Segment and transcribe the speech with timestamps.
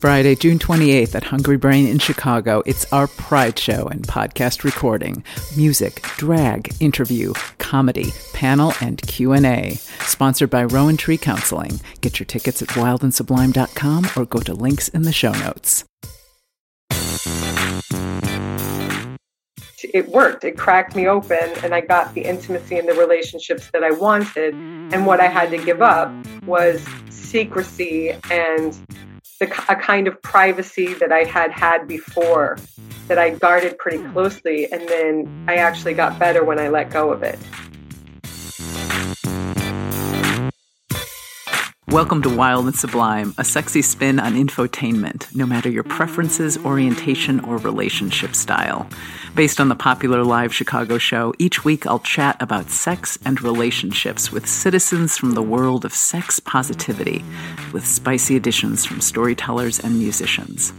[0.00, 2.62] Friday, June 28th at Hungry Brain in Chicago.
[2.66, 5.24] It's our Pride Show and podcast recording.
[5.56, 9.76] Music, drag, interview, comedy, panel, and Q&A.
[10.00, 11.80] Sponsored by Rowan Tree Counseling.
[12.02, 15.86] Get your tickets at wildandsublime.com or go to links in the show notes.
[19.94, 20.44] It worked.
[20.44, 24.52] It cracked me open and I got the intimacy and the relationships that I wanted.
[24.52, 26.12] And what I had to give up
[26.44, 28.78] was secrecy and
[29.38, 32.58] the, a kind of privacy that I had had before
[33.08, 34.12] that I guarded pretty hmm.
[34.12, 34.70] closely.
[34.72, 37.38] And then I actually got better when I let go of it.
[41.96, 47.40] Welcome to Wild and Sublime, a sexy spin on infotainment, no matter your preferences, orientation,
[47.40, 48.86] or relationship style.
[49.34, 54.30] Based on the popular live Chicago show, each week I'll chat about sex and relationships
[54.30, 57.24] with citizens from the world of sex positivity,
[57.72, 60.74] with spicy additions from storytellers and musicians.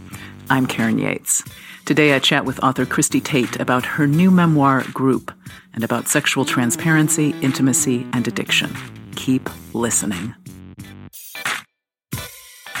[0.48, 1.42] I'm Karen Yates.
[1.84, 5.32] Today I chat with author Christy Tate about her new memoir, Group,
[5.74, 8.72] and about sexual transparency, intimacy, and addiction.
[9.16, 10.36] Keep listening.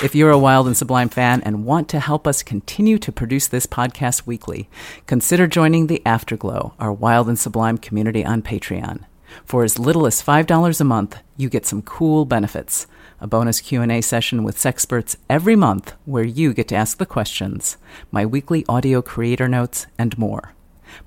[0.00, 3.48] If you're a Wild and Sublime fan and want to help us continue to produce
[3.48, 4.70] this podcast weekly,
[5.08, 9.00] consider joining the Afterglow, our Wild and Sublime community on Patreon.
[9.44, 12.86] For as little as $5 a month, you get some cool benefits.
[13.20, 17.76] A bonus Q&A session with sexperts every month where you get to ask the questions,
[18.12, 20.54] my weekly audio creator notes, and more.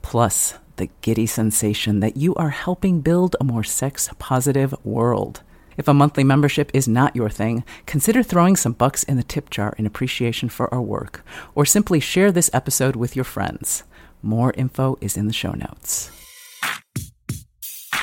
[0.02, 5.44] Plus, the giddy sensation that you are helping build a more sex positive world.
[5.82, 9.50] If a monthly membership is not your thing, consider throwing some bucks in the tip
[9.50, 13.84] jar in appreciation for our work, or simply share this episode with your friends.
[14.22, 16.12] More info is in the show notes.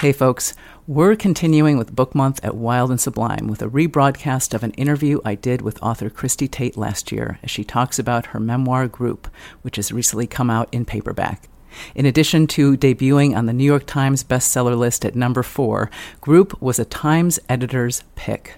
[0.01, 0.55] Hey folks,
[0.89, 5.21] we're continuing with Book Month at Wild and Sublime with a rebroadcast of an interview
[5.25, 9.29] I did with author Christy Tate last year as she talks about her memoir Group,
[9.62, 11.49] which has recently come out in paperback.
[11.95, 15.91] In addition to debuting on the New York Times bestseller list at number four,
[16.21, 18.55] Group was a Times editor's pick.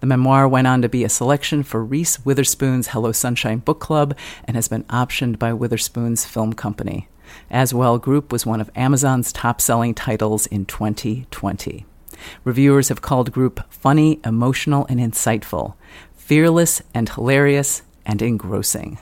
[0.00, 4.16] The memoir went on to be a selection for Reese Witherspoon's Hello Sunshine Book Club
[4.44, 7.08] and has been optioned by Witherspoon's film company.
[7.50, 11.84] As well, Group was one of Amazon's top selling titles in 2020.
[12.44, 15.74] Reviewers have called Group funny, emotional, and insightful,
[16.14, 18.98] fearless and hilarious, and engrossing.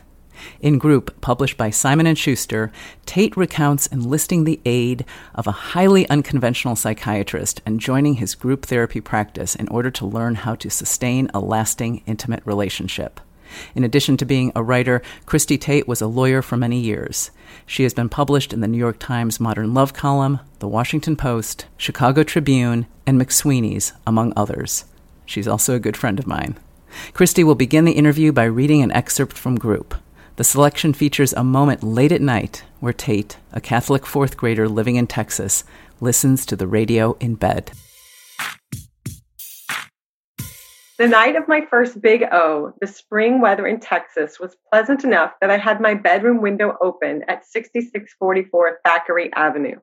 [0.60, 2.72] In Group, published by Simon & Schuster,
[3.06, 5.04] Tate recounts enlisting the aid
[5.34, 10.36] of a highly unconventional psychiatrist and joining his group therapy practice in order to learn
[10.36, 13.20] how to sustain a lasting, intimate relationship.
[13.74, 17.30] In addition to being a writer, Christy Tate was a lawyer for many years.
[17.66, 21.66] She has been published in the New York Times Modern Love column, The Washington Post,
[21.76, 24.84] Chicago Tribune, and McSweeney's, among others.
[25.24, 26.58] She's also a good friend of mine.
[27.12, 29.94] Christy will begin the interview by reading an excerpt from Group.
[30.38, 34.94] The selection features a moment late at night where Tate, a Catholic fourth grader living
[34.94, 35.64] in Texas,
[36.00, 37.72] listens to the radio in bed.
[40.96, 45.32] The night of my first Big O, the spring weather in Texas was pleasant enough
[45.40, 49.80] that I had my bedroom window open at 6644 Thackeray Avenue.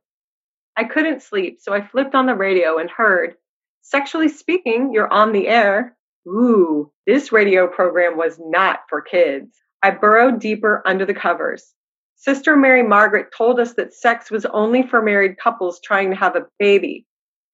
[0.77, 3.35] I couldn't sleep, so I flipped on the radio and heard,
[3.81, 5.97] Sexually speaking, you're on the air.
[6.25, 9.53] Ooh, this radio program was not for kids.
[9.85, 11.75] I burrowed deeper under the covers.
[12.15, 16.35] Sister Mary Margaret told us that sex was only for married couples trying to have
[16.35, 17.05] a baby.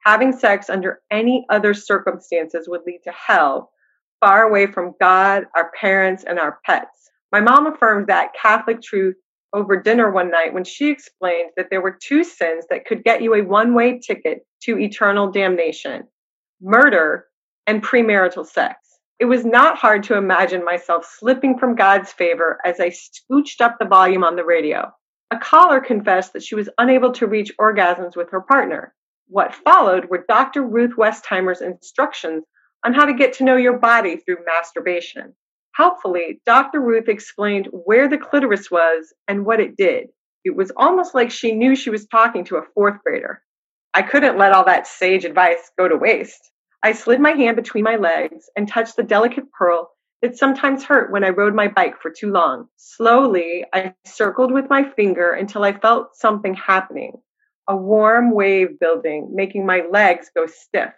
[0.06, 3.74] Having sex under any other circumstances would lead to hell,
[4.22, 7.12] far away from God, our parents, and our pets.
[7.34, 9.18] My mom affirmed that Catholic truth
[9.52, 13.22] over dinner one night when she explained that there were two sins that could get
[13.22, 16.08] you a one way ticket to eternal damnation
[16.62, 17.25] murder
[17.68, 18.91] and premarital sex.
[19.22, 23.78] It was not hard to imagine myself slipping from God's favor as I scooched up
[23.78, 24.92] the volume on the radio.
[25.30, 28.96] A caller confessed that she was unable to reach orgasms with her partner.
[29.28, 30.64] What followed were Dr.
[30.64, 32.46] Ruth Westheimer's instructions
[32.84, 35.36] on how to get to know your body through masturbation.
[35.76, 36.81] Helpfully, Dr.
[36.81, 40.07] Ruth explained where the clitoris was and what it did.
[40.44, 43.44] It was almost like she knew she was talking to a fourth grader.
[43.94, 46.50] I couldn't let all that sage advice go to waste.
[46.83, 49.92] I slid my hand between my legs and touched the delicate pearl
[50.24, 52.69] that sometimes hurt when I rode my bike for too long.
[52.75, 57.22] Slowly, I circled with my finger until I felt something happening,
[57.68, 60.92] a warm wave building, making my legs go stiff.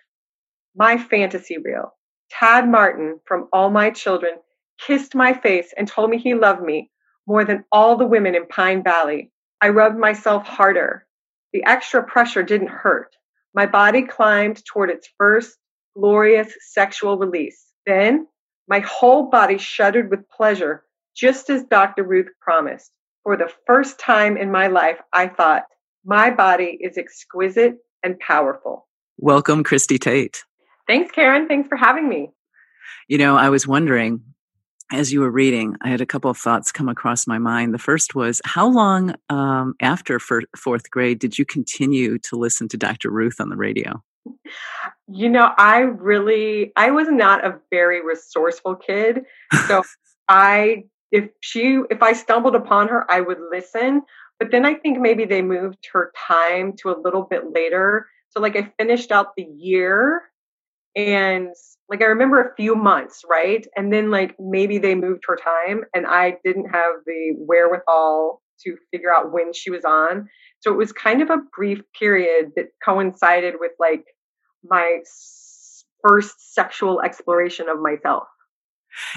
[0.73, 1.93] My fantasy reel.
[2.29, 4.35] Tad Martin from All My Children
[4.79, 6.91] kissed my face and told me he loved me
[7.27, 9.31] more than all the women in Pine Valley.
[9.61, 11.05] I rubbed myself harder.
[11.51, 13.15] The extra pressure didn't hurt.
[13.53, 15.57] My body climbed toward its first
[15.95, 17.65] glorious sexual release.
[17.85, 18.27] Then
[18.67, 20.83] My whole body shuddered with pleasure,
[21.15, 22.03] just as Dr.
[22.03, 22.91] Ruth promised.
[23.23, 25.63] For the first time in my life, I thought,
[26.05, 28.87] my body is exquisite and powerful.
[29.17, 30.43] Welcome, Christy Tate.
[30.87, 31.47] Thanks, Karen.
[31.47, 32.29] Thanks for having me.
[33.07, 34.21] You know, I was wondering
[34.91, 37.73] as you were reading, I had a couple of thoughts come across my mind.
[37.73, 42.77] The first was, how long um, after fourth grade did you continue to listen to
[42.77, 43.09] Dr.
[43.09, 44.03] Ruth on the radio?
[45.07, 49.21] You know, I really, I was not a very resourceful kid.
[49.67, 49.83] So
[50.29, 54.01] I, if she, if I stumbled upon her, I would listen.
[54.39, 58.07] But then I think maybe they moved her time to a little bit later.
[58.29, 60.23] So like I finished out the year
[60.95, 61.49] and
[61.89, 63.65] like I remember a few months, right?
[63.75, 68.77] And then like maybe they moved her time and I didn't have the wherewithal to
[68.91, 70.27] figure out when she was on.
[70.59, 74.05] So it was kind of a brief period that coincided with like
[74.63, 74.99] my
[76.01, 78.23] first sexual exploration of myself.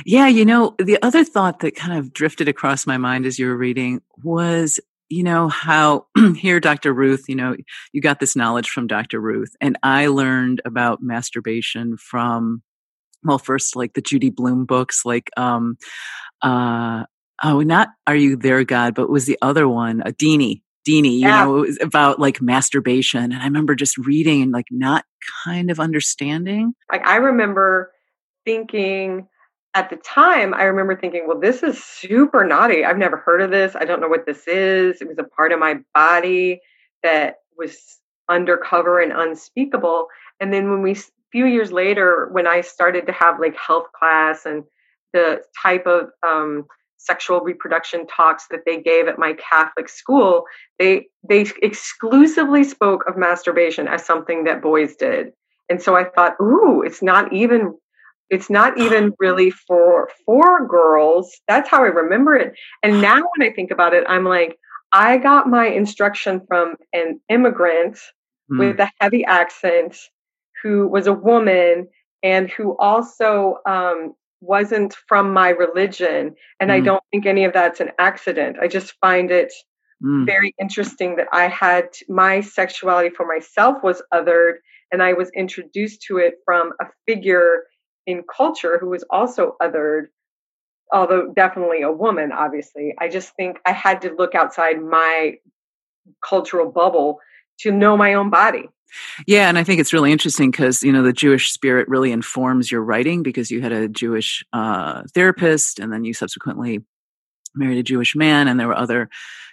[0.05, 3.47] Yeah, you know, the other thought that kind of drifted across my mind as you
[3.47, 6.07] were reading was you know how
[6.37, 7.55] here dr ruth you know
[7.93, 12.63] you got this knowledge from dr ruth and i learned about masturbation from
[13.23, 15.77] well first like the judy Blume books like um
[16.43, 17.05] uh
[17.43, 21.21] oh not are you there god but was the other one a deenie deenie you
[21.21, 21.45] yeah.
[21.45, 25.05] know it was about like masturbation and i remember just reading and like not
[25.45, 27.91] kind of understanding like i remember
[28.45, 29.27] thinking
[29.77, 32.83] at the time, I remember thinking, well, this is super naughty.
[32.83, 33.77] I've never heard of this.
[33.77, 35.03] I don't know what this is.
[35.03, 36.63] It was a part of my body
[37.03, 40.07] that was undercover and unspeakable.
[40.41, 43.89] And then when we, a few years later, when I started to have like health
[43.93, 44.65] class and
[45.13, 46.65] the type of um,
[46.99, 50.45] sexual reproduction talks that they gave at my Catholic school,
[50.79, 55.33] they they exclusively spoke of masturbation as something that boys did.
[55.69, 57.75] And so I thought, ooh, it's not even
[58.31, 61.33] it's not even really for for girls.
[61.49, 62.55] That's how I remember it.
[62.83, 64.59] And now when I think about it, I'm like,
[64.93, 67.99] I got my instruction from an immigrant
[68.51, 68.59] mm.
[68.59, 69.97] with a heavy accent
[70.63, 71.89] who was a woman
[72.23, 76.35] and who also um, wasn't from my religion.
[76.61, 76.75] And mm.
[76.75, 78.59] I don't think any of that's an accident.
[78.61, 79.53] I just find it
[80.05, 80.27] mm.
[80.27, 84.57] very interesting that I had my sexuality for myself was othered
[84.93, 87.65] and I was introduced to it from a figure
[88.07, 90.07] in culture who was also othered,
[90.93, 92.95] although definitely a woman, obviously.
[93.01, 95.35] I just think I had to look outside my
[96.27, 97.19] cultural bubble
[97.61, 98.69] to know my own body.
[99.27, 102.71] Yeah, and I think it's really interesting because you know the Jewish spirit really informs
[102.71, 106.85] your writing because you had a Jewish uh, therapist, and then you subsequently
[107.55, 109.09] married a Jewish man, and there were other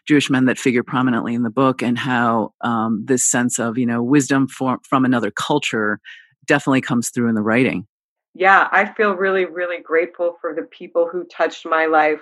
[0.08, 3.86] Jewish men that figure prominently in the book, and how um, this sense of you
[3.86, 6.00] know wisdom for, from another culture
[6.46, 7.88] definitely comes through in the writing
[8.36, 12.22] yeah, I feel really, really grateful for the people who touched my life.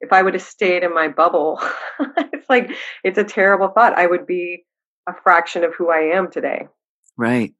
[0.00, 1.60] If I would have stayed in my bubble,
[2.32, 2.70] it's like,
[3.02, 3.98] it's a terrible thought.
[3.98, 4.64] I would be
[5.08, 6.68] a fraction of who I am today.
[7.16, 7.54] Right.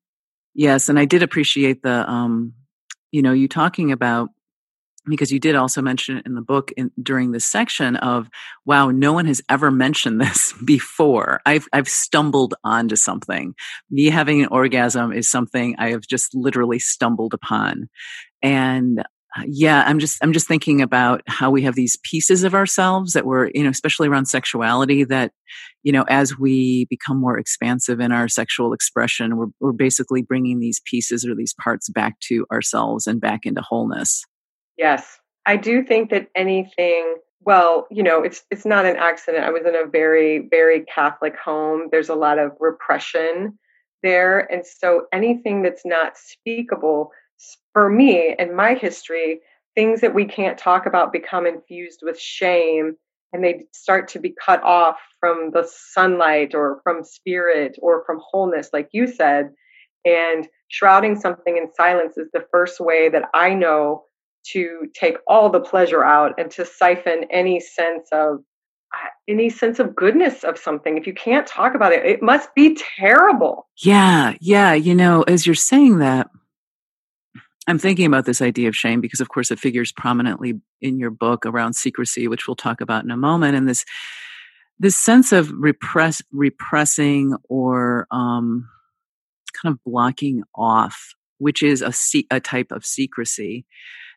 [0.54, 0.88] Yes.
[0.88, 2.52] And I did appreciate the, um,
[3.10, 4.30] you know, you talking about
[5.08, 8.28] because you did also mention it in the book in, during this section of
[8.66, 13.54] wow no one has ever mentioned this before i've i've stumbled onto something
[13.90, 17.88] me having an orgasm is something i have just literally stumbled upon
[18.42, 19.02] and
[19.38, 23.12] Uh, yeah i'm just i'm just thinking about how we have these pieces of ourselves
[23.12, 25.32] that we're you know especially around sexuality that
[25.82, 30.60] you know as we become more expansive in our sexual expression we're, we're basically bringing
[30.60, 34.24] these pieces or these parts back to ourselves and back into wholeness
[34.78, 35.18] Yes.
[35.44, 39.44] I do think that anything well, you know, it's it's not an accident.
[39.44, 41.88] I was in a very very Catholic home.
[41.90, 43.58] There's a lot of repression
[44.02, 47.10] there, and so anything that's not speakable
[47.78, 49.38] for me and my history,
[49.76, 52.96] things that we can't talk about become infused with shame
[53.32, 58.18] and they start to be cut off from the sunlight or from spirit or from
[58.20, 59.50] wholeness like you said.
[60.04, 64.02] And shrouding something in silence is the first way that I know
[64.54, 68.38] to take all the pleasure out and to siphon any sense of
[68.92, 70.98] uh, any sense of goodness of something.
[70.98, 73.68] If you can't talk about it it must be terrible.
[73.84, 76.28] Yeah yeah you know as you're saying that
[77.68, 81.10] i'm thinking about this idea of shame because of course it figures prominently in your
[81.10, 83.84] book around secrecy which we'll talk about in a moment and this
[84.80, 88.68] this sense of repress repressing or um,
[89.60, 91.92] kind of blocking off which is a,
[92.30, 93.64] a type of secrecy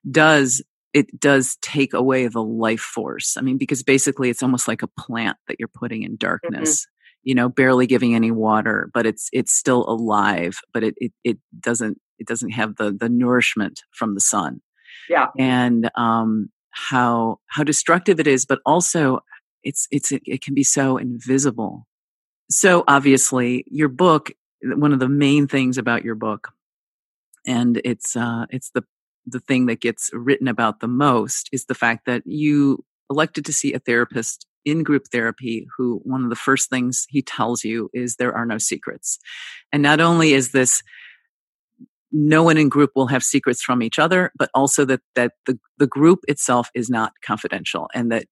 [0.09, 3.37] does it does take away the life force.
[3.37, 6.27] I mean, because basically it's almost like a plant that you're putting in mm-hmm.
[6.27, 6.81] darkness.
[6.81, 6.87] Mm-hmm.
[7.23, 11.37] You know, barely giving any water, but it's it's still alive, but it, it it
[11.59, 14.61] doesn't it doesn't have the the nourishment from the sun.
[15.09, 15.27] Yeah.
[15.37, 19.19] And um, how how destructive it is, but also
[19.63, 21.87] it's it's it can be so invisible.
[22.49, 26.49] So obviously, your book, one of the main things about your book,
[27.45, 28.83] and it's uh, it's the
[29.25, 33.53] the thing that gets written about the most is the fact that you elected to
[33.53, 37.89] see a therapist in group therapy who one of the first things he tells you
[37.93, 39.19] is there are no secrets.
[39.71, 40.83] And not only is this
[42.11, 45.57] no one in group will have secrets from each other, but also that, that the,
[45.77, 48.25] the group itself is not confidential and that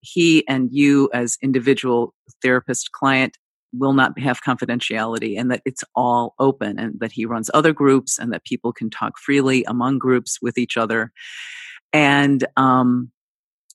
[0.00, 3.36] he and you as individual therapist client
[3.72, 8.18] will not have confidentiality and that it's all open and that he runs other groups
[8.18, 11.12] and that people can talk freely among groups with each other.
[11.92, 13.10] And, um,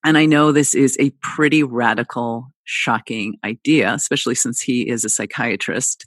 [0.04, 5.10] and I know this is a pretty radical, shocking idea, especially since he is a
[5.10, 6.06] psychiatrist.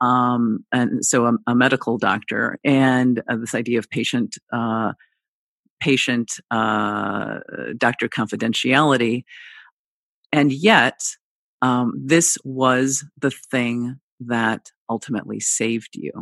[0.00, 4.92] Um, and so a, a medical doctor and uh, this idea of patient, uh,
[5.80, 7.38] patient, uh,
[7.76, 9.24] doctor confidentiality.
[10.32, 11.00] And yet,
[11.62, 16.12] um, this was the thing that ultimately saved you.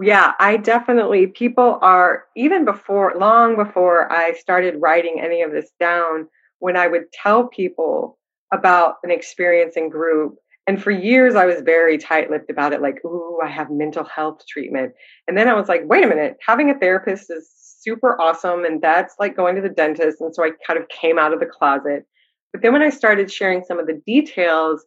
[0.00, 5.70] Yeah, I definitely, people are, even before, long before I started writing any of this
[5.80, 6.28] down,
[6.60, 8.18] when I would tell people
[8.52, 10.36] about an experience in group,
[10.68, 14.04] and for years I was very tight lipped about it, like, ooh, I have mental
[14.04, 14.92] health treatment.
[15.26, 18.66] And then I was like, wait a minute, having a therapist is super awesome.
[18.66, 20.20] And that's like going to the dentist.
[20.20, 22.04] And so I kind of came out of the closet.
[22.52, 24.84] But then when I started sharing some of the details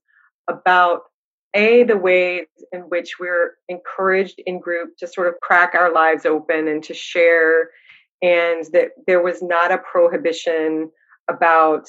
[0.48, 1.02] about
[1.56, 6.28] a the ways in which we're encouraged in group to sort of crack our lives
[6.28, 7.72] open and to share
[8.22, 10.92] and that there was not a prohibition
[11.28, 11.88] about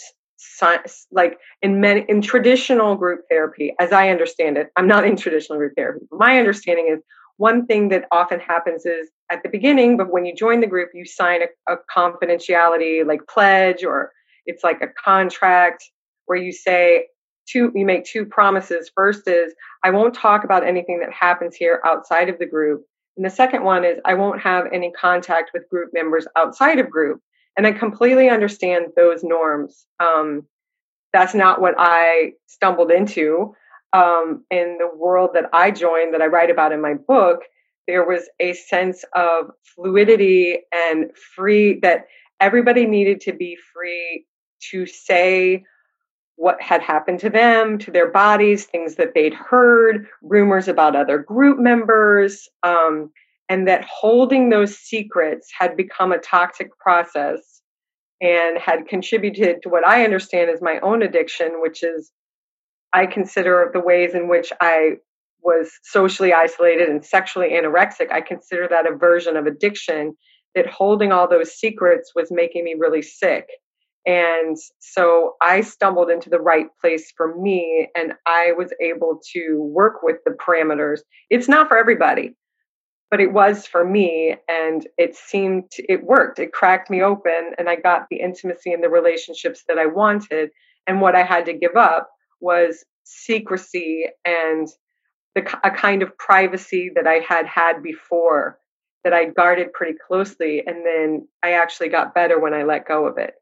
[0.56, 5.16] science like in many in traditional group therapy as i understand it i'm not in
[5.16, 7.00] traditional group therapy but my understanding is
[7.36, 10.90] one thing that often happens is at the beginning but when you join the group
[10.94, 14.12] you sign a, a confidentiality like pledge or
[14.46, 15.84] it's like a contract
[16.26, 17.06] where you say
[17.48, 18.90] two you make two promises.
[18.94, 22.84] First is i won't talk about anything that happens here outside of the group.
[23.16, 26.90] And the second one is i won't have any contact with group members outside of
[26.90, 27.20] group
[27.56, 29.86] and i completely understand those norms.
[30.00, 30.46] Um,
[31.12, 33.54] that's not what i stumbled into.
[33.94, 37.42] Um, in the world that i joined that i write about in my book
[37.86, 42.06] there was a sense of fluidity and free that
[42.40, 44.24] everybody needed to be free
[44.70, 45.64] to say
[46.36, 51.18] what had happened to them, to their bodies, things that they'd heard, rumors about other
[51.18, 53.10] group members, um,
[53.52, 57.60] and that holding those secrets had become a toxic process
[58.22, 62.10] and had contributed to what I understand as my own addiction, which is
[62.94, 64.92] I consider the ways in which I
[65.42, 70.14] was socially isolated and sexually anorexic, I consider that a version of addiction
[70.54, 73.44] that holding all those secrets was making me really sick.
[74.06, 79.56] And so I stumbled into the right place for me and I was able to
[79.74, 81.00] work with the parameters.
[81.28, 82.34] It's not for everybody,
[83.12, 84.34] but it was for me.
[84.48, 86.38] And it seemed, it worked.
[86.38, 90.48] It cracked me open and I got the intimacy and the relationships that I wanted.
[90.86, 92.08] And what I had to give up
[92.40, 94.66] was secrecy and
[95.34, 98.58] the, a kind of privacy that I had had before
[99.04, 100.62] that I guarded pretty closely.
[100.66, 103.34] And then I actually got better when I let go of it.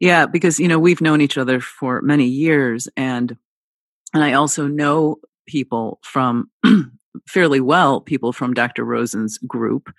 [0.00, 3.36] Yeah, because you know we've known each other for many years, and
[4.14, 6.50] and I also know people from
[7.26, 8.84] fairly well, people from Dr.
[8.84, 9.92] Rosen's group.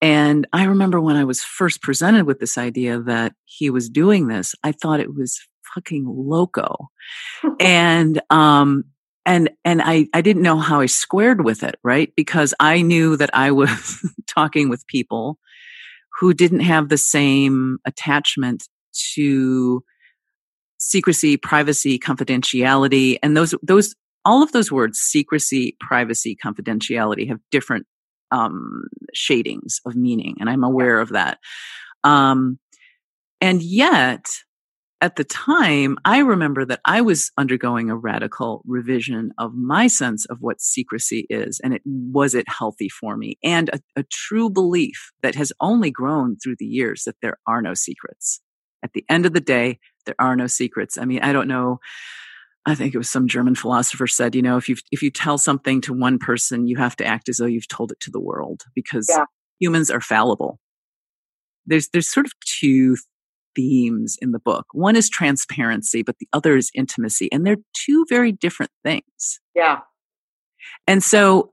[0.00, 4.28] And I remember when I was first presented with this idea that he was doing
[4.28, 5.40] this, I thought it was
[5.74, 6.88] fucking loco.
[7.60, 8.84] and um
[9.26, 12.12] and and I I didn't know how I squared with it, right?
[12.16, 15.38] Because I knew that I was talking with people
[16.18, 18.68] who didn't have the same attachment
[19.14, 19.84] to
[20.78, 23.94] secrecy, privacy, confidentiality, and those those
[24.28, 27.86] all of those words secrecy, privacy, confidentiality have different
[28.30, 31.38] um, shadings of meaning, and I'm aware of that.
[32.04, 32.58] Um,
[33.40, 34.26] and yet,
[35.00, 40.26] at the time, I remember that I was undergoing a radical revision of my sense
[40.26, 44.50] of what secrecy is, and it was it healthy for me, and a, a true
[44.50, 48.42] belief that has only grown through the years that there are no secrets.
[48.82, 50.98] At the end of the day, there are no secrets.
[50.98, 51.80] I mean, I don't know.
[52.66, 55.38] I think it was some German philosopher said, you know, if you if you tell
[55.38, 58.20] something to one person, you have to act as though you've told it to the
[58.20, 59.24] world because yeah.
[59.58, 60.58] humans are fallible.
[61.66, 62.96] There's there's sort of two
[63.56, 64.66] themes in the book.
[64.72, 69.40] One is transparency, but the other is intimacy, and they're two very different things.
[69.54, 69.80] Yeah.
[70.86, 71.52] And so,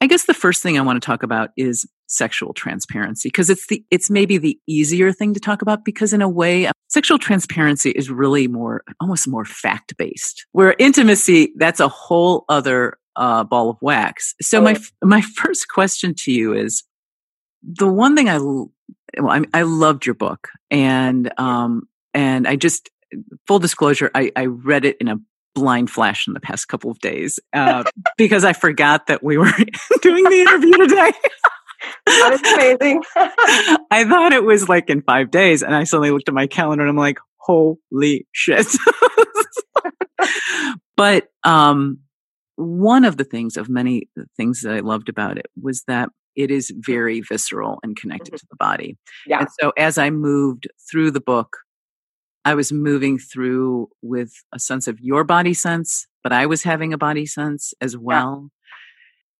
[0.00, 3.66] I guess the first thing I want to talk about is sexual transparency because it's
[3.68, 7.90] the it's maybe the easier thing to talk about because in a way sexual transparency
[7.90, 13.70] is really more almost more fact based where intimacy that's a whole other uh, ball
[13.70, 14.34] of wax.
[14.40, 16.82] So my my first question to you is
[17.62, 18.68] the one thing i well,
[19.30, 22.90] I, I loved your book and um and i just
[23.46, 25.16] full disclosure i i read it in a
[25.54, 27.84] blind flash in the past couple of days uh,
[28.16, 29.52] because I forgot that we were
[30.02, 31.12] doing the interview today.
[32.06, 33.02] that is amazing.
[33.90, 36.82] I thought it was like in five days, and I suddenly looked at my calendar
[36.82, 38.66] and I'm like, holy shit.
[40.96, 41.98] but um,
[42.56, 46.50] one of the things of many things that I loved about it was that it
[46.50, 48.36] is very visceral and connected mm-hmm.
[48.38, 48.96] to the body.
[49.26, 49.40] Yeah.
[49.40, 51.58] And so as I moved through the book,
[52.44, 56.92] I was moving through with a sense of your body sense, but I was having
[56.92, 58.50] a body sense as well.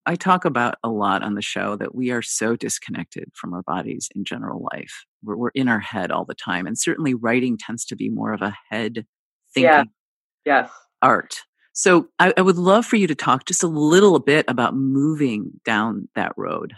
[0.07, 3.63] I talk about a lot on the show that we are so disconnected from our
[3.63, 5.05] bodies in general life.
[5.23, 6.67] We're, we're in our head all the time.
[6.67, 9.07] And certainly writing tends to be more of a head
[9.55, 9.85] thinking yeah.
[10.45, 10.71] yes.
[11.01, 11.37] art.
[11.73, 15.53] So I, I would love for you to talk just a little bit about moving
[15.65, 16.75] down that road.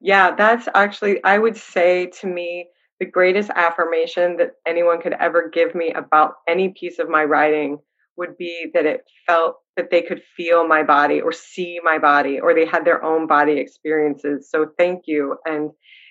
[0.00, 2.68] Yeah, that's actually, I would say to me,
[3.00, 7.78] the greatest affirmation that anyone could ever give me about any piece of my writing
[8.16, 12.40] would be that it felt that they could feel my body or see my body
[12.40, 14.48] or they had their own body experiences.
[14.48, 15.36] So thank you.
[15.44, 15.70] And,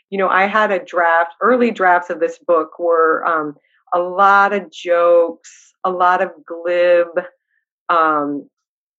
[0.09, 3.55] you know, I had a draft, early drafts of this book were um,
[3.93, 7.07] a lot of jokes, a lot of glib
[7.89, 8.49] um,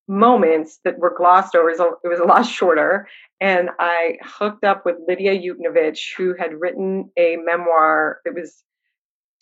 [0.08, 1.70] moments that were glossed over.
[1.70, 3.08] It was, a, lot shorter.
[3.40, 8.20] And I hooked up with Lidia Yuknavitch, who had written a memoir.
[8.24, 8.64] It was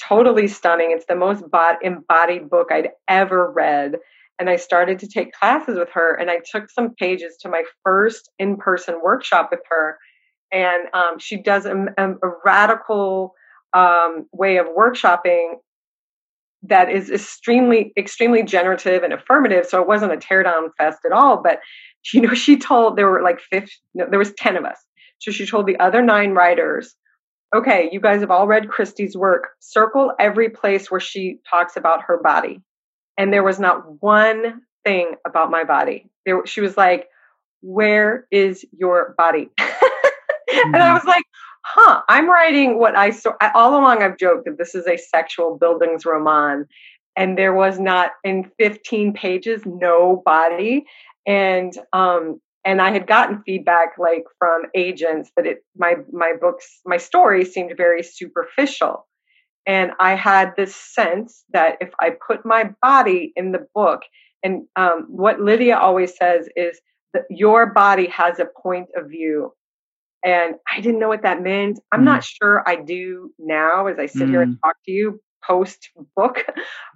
[0.08, 0.90] totally stunning.
[0.90, 1.42] It's the most
[1.82, 3.96] embodied book I'd ever read.
[4.38, 7.62] And I started to take classes with her, and I took some pages to my
[7.84, 9.98] first in person workshop with her.
[10.50, 13.34] And um, she does a, a, radical
[13.72, 15.54] um, way of workshopping
[16.62, 21.42] that is extremely extremely generative and affirmative so it wasn't a teardown fest at all
[21.42, 21.58] but
[22.12, 24.78] you know she told there were like 50 no, there was 10 of us
[25.18, 26.94] so she told the other nine writers
[27.54, 32.02] okay you guys have all read christy's work circle every place where she talks about
[32.02, 32.60] her body
[33.18, 37.08] and there was not one thing about my body there she was like
[37.60, 40.64] where is your body mm-hmm.
[40.74, 40.94] and i mm-hmm.
[40.94, 41.24] was like
[41.64, 43.32] huh, I'm writing what I saw.
[43.54, 46.66] All along, I've joked that this is a sexual Bildungsroman.
[47.16, 50.84] And there was not in 15 pages, no body.
[51.26, 56.80] And, um, and I had gotten feedback like from agents that it, my, my books,
[56.86, 59.06] my story seemed very superficial.
[59.66, 64.02] And I had this sense that if I put my body in the book,
[64.42, 66.80] and um, what Lidia always says is
[67.14, 69.52] that your body has a point of view
[70.24, 71.80] and I didn't know what that meant.
[71.90, 72.04] I'm mm.
[72.04, 74.30] not sure I do now as I sit mm.
[74.30, 74.60] here and mm.
[74.64, 76.44] talk to you post book,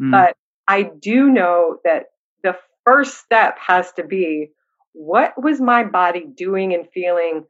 [0.01, 0.11] mm.
[0.13, 0.37] but
[0.69, 2.07] I do know that
[2.43, 4.51] the first step has to be
[4.97, 7.45] what was my body doing and feeling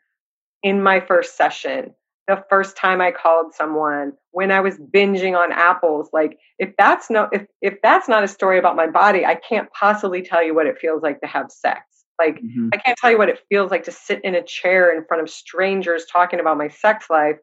[0.63, 1.95] in my first session?
[2.27, 7.09] The first time I called someone, when I was binging on apples, like if that's
[7.09, 10.53] no if if that's not a story about my body, I can't possibly tell you
[10.53, 11.83] what it feels like to have sex.
[12.19, 12.71] Like, mm-hmm.
[12.73, 15.23] I can't tell you what it feels like to sit in a chair in front
[15.23, 17.37] of strangers talking about my sex life.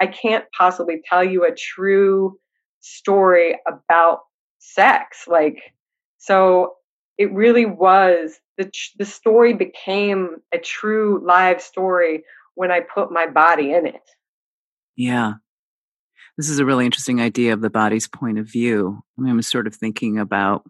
[0.00, 2.36] I can't possibly tell you a true
[2.80, 4.20] story about
[4.58, 5.24] sex.
[5.26, 5.62] Like,
[6.18, 6.74] so
[7.18, 12.24] it really was the the story became a true live story
[12.54, 14.10] when I put my body in it.
[14.96, 15.34] Yeah.
[16.36, 19.02] This is a really interesting idea of the body's point of view.
[19.18, 20.64] I mean, I'm sort of thinking about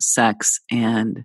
[0.00, 1.24] sex and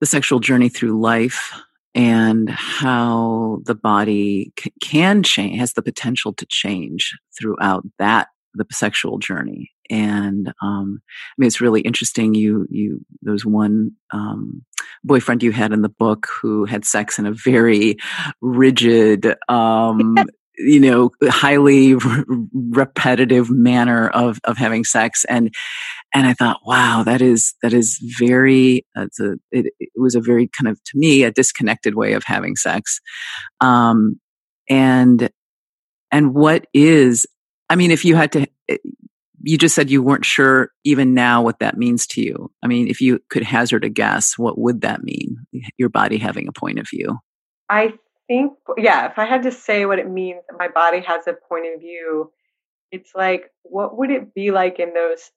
[0.00, 1.52] the sexual journey through life
[1.94, 8.66] and how the body c- can change has the potential to change throughout that the
[8.70, 14.64] sexual journey and um, i mean it's really interesting you you there was one um,
[15.04, 17.96] boyfriend you had in the book who had sex in a very
[18.40, 20.16] rigid um,
[20.58, 25.54] you know highly re- repetitive manner of of having sex and
[26.14, 30.20] and i thought wow that is that is very that's a it, it was a
[30.20, 33.00] very kind of to me a disconnected way of having sex
[33.60, 34.20] um
[34.68, 35.30] and
[36.10, 37.26] and what is
[37.72, 38.76] i mean if you had to eh,
[39.44, 42.86] you just said you weren't sure even now what that means to you i mean
[42.88, 45.36] if you could hazard a guess what would that mean
[45.78, 47.18] your body having a point of view
[47.68, 47.92] i
[48.32, 51.66] think, yeah, if I had to say what it means my body has a point
[51.74, 52.32] of view,
[52.90, 55.30] it's like, what would it be like in those,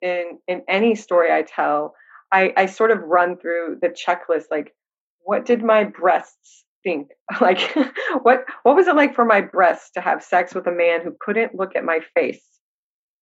[0.00, 1.94] in, in any story I tell?
[2.32, 4.74] I, I sort of run through the checklist, like,
[5.22, 7.08] what did my breasts think
[7.40, 7.60] like
[8.22, 11.16] what what was it like for my breasts to have sex with a man who
[11.20, 12.44] couldn't look at my face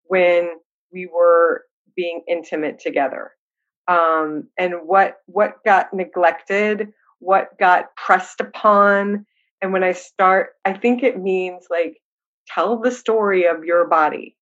[0.04, 0.50] when
[0.92, 1.64] we were
[1.96, 3.32] being intimate together?
[3.86, 6.88] Um, and what what got neglected
[7.20, 9.26] what got pressed upon?
[9.60, 11.98] And when i start i think it means like
[12.46, 14.36] tell the story of your body.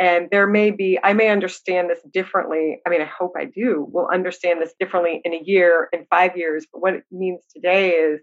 [0.00, 3.86] And there may be i may understand this differently i mean i hope i do
[3.90, 7.90] will understand this differently in a year in five years but what it means today
[7.90, 8.20] is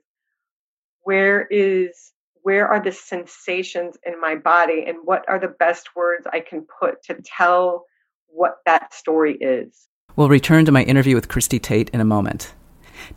[1.05, 6.27] where is where are the sensations in my body and what are the best words
[6.33, 7.85] i can put to tell
[8.27, 9.87] what that story is?
[10.17, 12.53] We'll return to my interview with christy tate in a moment.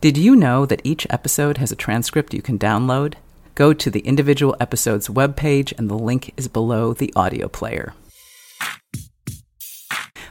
[0.01, 3.15] Did you know that each episode has a transcript you can download?
[3.55, 7.93] Go to the individual episode's webpage and the link is below the audio player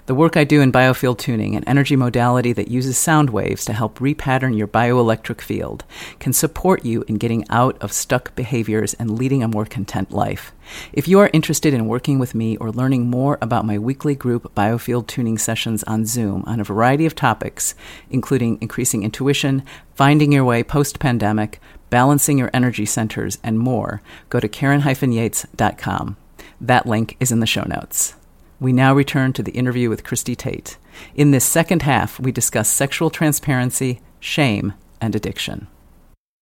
[0.09, 3.75] the work I do in biofield tuning, an energy modality that uses sound waves to
[3.75, 5.85] help repattern your bioelectric field,
[6.19, 10.55] can support you in getting out of stuck behaviors and leading a more content life.
[10.95, 14.55] If you are interested in working with me or learning more about my weekly group
[14.55, 17.75] biofield tuning sessions on Zoom on a variety of topics,
[18.09, 19.63] including increasing intuition,
[19.95, 26.17] finding your way post pandemic, balancing your energy centers, and more, go to Karen-Yates.com.
[26.63, 28.15] That link is in the show notes.
[28.61, 30.79] We now return to the interview with Christy Tate.
[31.15, 35.69] In this second half, we discuss sexual transparency, shame, and addiction.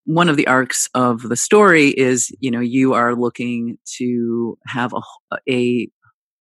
[0.05, 4.93] One of the arcs of the story is, you know, you are looking to have
[4.93, 5.01] a
[5.47, 5.89] a,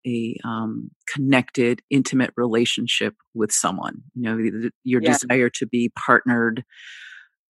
[0.07, 4.03] a um, connected, intimate relationship with someone.
[4.15, 5.13] You know, your yeah.
[5.13, 6.65] desire to be partnered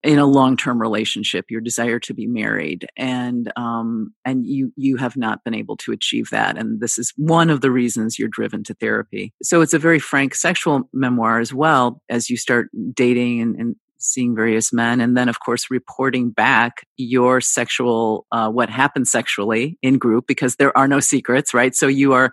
[0.06, 5.16] in a long-term relationship your desire to be married and um, and you you have
[5.16, 8.62] not been able to achieve that and this is one of the reasons you're driven
[8.62, 9.34] to therapy.
[9.42, 13.76] So it's a very frank sexual memoir as well as you start dating and, and
[13.98, 19.76] seeing various men and then of course reporting back your sexual uh, what happened sexually
[19.82, 21.74] in group because there are no secrets right?
[21.74, 22.30] So you are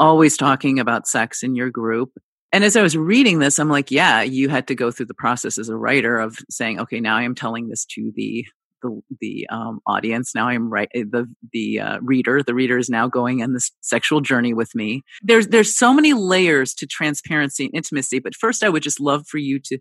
[0.00, 2.10] always talking about sex in your group
[2.52, 5.14] and as I was reading this, I'm like, yeah, you had to go through the
[5.14, 8.46] process as a writer of saying, okay, now I am telling this to the
[8.82, 10.34] the, the um, audience.
[10.34, 10.88] Now I'm right.
[10.94, 14.74] Eh, the the uh, reader, the reader is now going on this sexual journey with
[14.74, 15.02] me.
[15.22, 18.18] There's there's so many layers to transparency and intimacy.
[18.18, 19.78] But first, I would just love for you to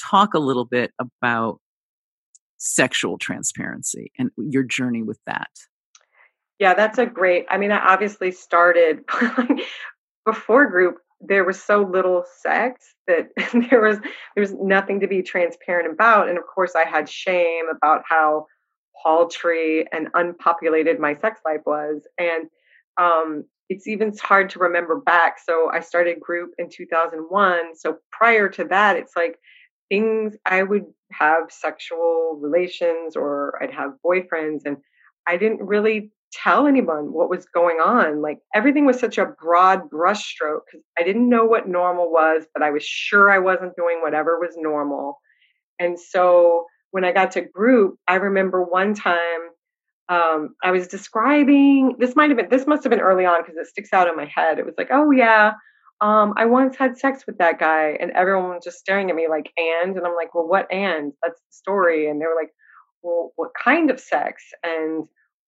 [0.00, 1.60] talk a little bit about
[2.58, 5.50] sexual transparency and your journey with that.
[6.58, 7.46] Yeah, that's a great.
[7.48, 9.04] I mean, I obviously started
[10.26, 13.28] before group there was so little sex that
[13.70, 16.28] there was there was nothing to be transparent about.
[16.28, 18.46] And of course i had shame about how
[19.02, 22.06] paltry and unpopulated my sex life was.
[22.18, 22.48] And
[22.98, 25.38] um, it's even hard to remember back.
[25.38, 29.38] So i started group in 2001 so prior to that it's like
[29.90, 34.76] things i would have sexual relations or i'd have boyfriends and
[35.26, 38.22] i didn't really tell anyone what was going on.
[38.22, 42.62] Like everything was such a broad brushstroke because I didn't know what normal was, but
[42.62, 45.18] I was sure I wasn't doing whatever was normal.
[45.78, 49.40] And so when I got to group, I remember one time
[50.08, 53.56] um, I was describing this might have been this must have been early on because
[53.56, 54.58] it sticks out in my head.
[54.58, 55.52] It was like, oh yeah,
[56.00, 59.28] um, I once had sex with that guy, and everyone was just staring at me
[59.28, 61.12] like, and and I'm like, well, what and?
[61.22, 62.08] That's the story.
[62.08, 62.50] And they were like,
[63.02, 64.42] well, what kind of sex?
[64.64, 65.06] And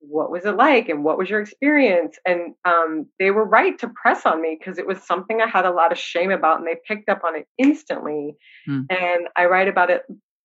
[0.08, 2.18] what was it like and what was your experience?
[2.26, 5.64] And um, they were right to press on me because it was something i had
[5.64, 8.36] a lot of shame about and they picked up on it instantly.
[8.68, 8.86] Mm.
[8.90, 10.02] and i write about it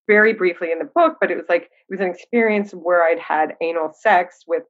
[0.08, 3.20] very briefly in the book but it was like it was an experience where i'd
[3.20, 4.64] had anal sex with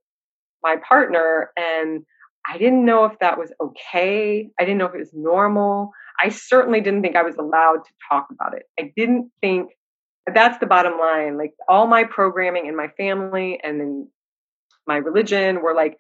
[0.64, 2.04] my partner and
[2.50, 4.50] i didn't know if that was okay.
[4.60, 5.92] I didn't know if it was normal.
[6.24, 8.64] I certainly didn't think i was allowed to talk about it.
[8.80, 9.72] I didn't think
[10.34, 14.08] that's the bottom line like all my programming in my family and in
[14.88, 15.98] my religion were like,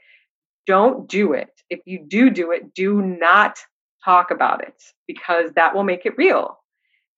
[0.66, 1.50] don't do it.
[1.70, 3.58] If you do do it, do not
[4.04, 6.58] talk about it because that will make it real.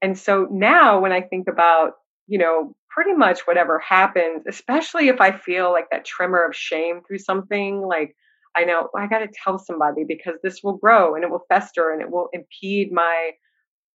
[0.01, 1.93] And so now when I think about,
[2.27, 7.01] you know, pretty much whatever happens, especially if I feel like that tremor of shame
[7.07, 8.15] through something, like
[8.55, 11.91] I know I got to tell somebody because this will grow and it will fester
[11.91, 13.31] and it will impede my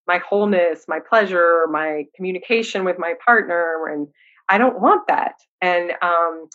[0.06, 4.06] my wholeness, my pleasure, my communication with my partner and
[4.48, 5.34] I don't want that.
[5.60, 6.48] And um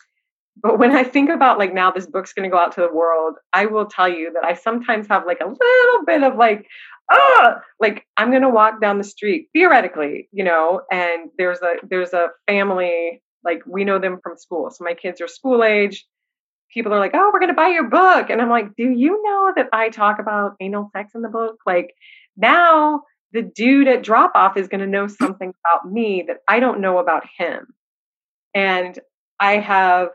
[0.61, 2.93] but when I think about like now this book's going to go out to the
[2.93, 6.65] world, I will tell you that I sometimes have like a little bit of like,
[7.11, 11.75] oh, like I'm going to walk down the street theoretically, you know, and there's a
[11.89, 14.69] there's a family like we know them from school.
[14.71, 16.05] So my kids are school age.
[16.73, 19.21] People are like, "Oh, we're going to buy your book." And I'm like, "Do you
[19.23, 21.95] know that I talk about anal sex in the book?" Like
[22.37, 26.59] now the dude at drop off is going to know something about me that I
[26.59, 27.67] don't know about him
[28.53, 28.97] And
[29.39, 30.09] I have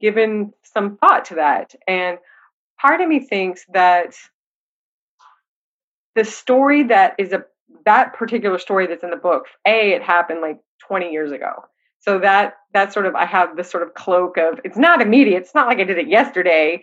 [0.00, 1.74] given some thought to that.
[1.86, 2.18] And
[2.80, 4.14] part of me thinks that
[6.14, 7.44] the story that is a
[7.84, 11.52] that particular story that's in the book, A, it happened like 20 years ago.
[12.00, 15.42] So that that sort of I have this sort of cloak of it's not immediate.
[15.42, 16.82] It's not like I did it yesterday.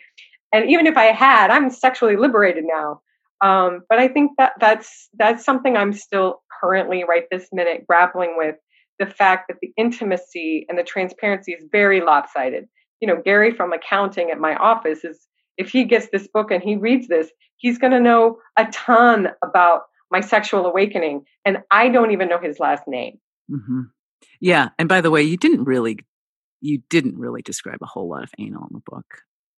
[0.54, 3.02] And even if I had, I'm sexually liberated now.
[3.42, 8.36] Um, but I think that that's that's something I'm still currently right this minute grappling
[8.38, 8.56] with
[8.98, 12.68] the fact that the intimacy and the transparency is very lopsided.
[13.02, 16.64] You know, Gary from accounting at my office is if he gets this book and
[16.64, 21.90] he reads this, he's going to know a ton about my sexual awakening, and I
[21.90, 23.20] don't even know his last name.
[23.52, 23.82] Mm-hmm.
[24.42, 26.00] Yeah, and by the way, you didn't really,
[26.62, 29.06] you didn't really describe a whole lot of anal in the book.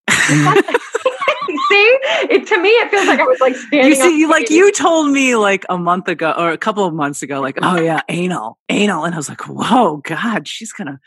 [1.48, 1.98] see,
[2.30, 3.90] it to me it feels like I was like standing.
[3.90, 7.22] You see, like you told me like a month ago or a couple of months
[7.22, 11.00] ago, like, oh yeah, anal, anal, and I was like, whoa, God, she's gonna,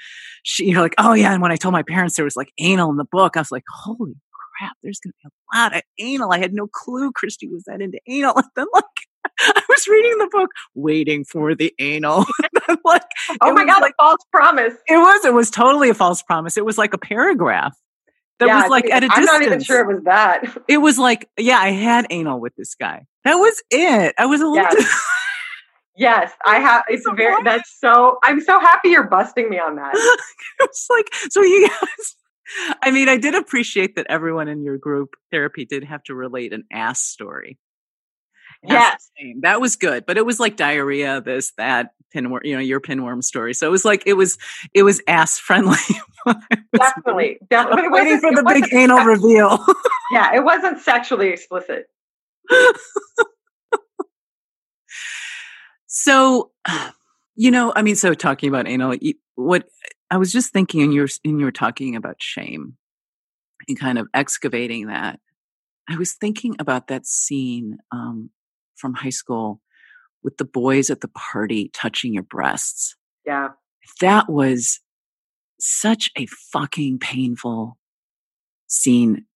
[0.42, 2.90] she, you're like, oh yeah, and when I told my parents there was like anal
[2.90, 4.16] in the book, I was like, holy
[4.58, 6.32] crap, there's gonna be a lot of anal.
[6.32, 8.84] I had no clue Christy was that into anal, and then like.
[9.40, 12.26] I was reading the book, waiting for the anal.
[12.84, 13.02] like,
[13.40, 14.74] oh my god, like, a false promise!
[14.86, 15.24] It was.
[15.24, 16.58] It was totally a false promise.
[16.58, 17.74] It was like a paragraph
[18.38, 19.28] that yeah, was like at a I'm distance.
[19.28, 20.42] I'm not even sure it was that.
[20.68, 23.06] It was like, yeah, I had anal with this guy.
[23.24, 24.14] That was it.
[24.18, 24.56] I was a little.
[24.56, 25.04] Yes,
[25.96, 26.84] yes I have.
[26.88, 27.42] It's so very.
[27.44, 28.18] That's so.
[28.22, 29.94] I'm so happy you're busting me on that.
[30.60, 31.42] it's like so.
[31.42, 32.16] You guys.
[32.82, 36.52] I mean, I did appreciate that everyone in your group therapy did have to relate
[36.52, 37.58] an ass story.
[38.66, 39.10] Yes,
[39.42, 43.22] that was good, but it was like diarrhea, this, that, pinworm, you know, your pinworm
[43.22, 43.54] story.
[43.54, 44.38] So it was like it was
[44.72, 45.76] it was ass friendly.
[46.76, 47.88] definitely, definitely.
[47.88, 49.64] waiting for the big anal reveal.
[50.12, 51.86] yeah, it wasn't sexually explicit.
[55.86, 56.50] so,
[57.34, 58.94] you know, I mean, so talking about anal,
[59.34, 59.64] what
[60.10, 62.76] I was just thinking, and you're and you were talking about shame
[63.68, 65.20] and kind of excavating that.
[65.88, 68.30] I was thinking about that scene um,
[68.76, 69.60] from high school
[70.22, 72.96] with the boys at the party touching your breasts.
[73.26, 73.50] Yeah.
[74.00, 74.80] That was
[75.60, 77.78] such a fucking painful
[78.66, 79.26] scene